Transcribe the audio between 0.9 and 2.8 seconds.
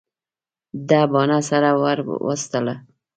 باڼه سره ور وستله.